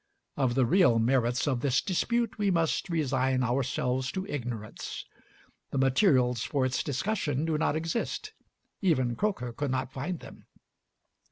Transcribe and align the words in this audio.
Of 0.35 0.55
the 0.55 0.65
real 0.65 0.97
merits 0.97 1.45
of 1.47 1.59
this 1.61 1.79
dispute 1.79 2.39
we 2.39 2.49
must 2.49 2.89
resign 2.89 3.43
ourselves 3.43 4.11
to 4.13 4.25
ignorance. 4.25 5.05
The 5.69 5.77
materials 5.77 6.41
for 6.43 6.65
its 6.65 6.81
discussion 6.81 7.45
do 7.45 7.55
not 7.59 7.75
exist; 7.75 8.33
even 8.81 9.15
Croker 9.15 9.53
could 9.53 9.69
not 9.69 9.91
find 9.93 10.19
them. 10.19 10.47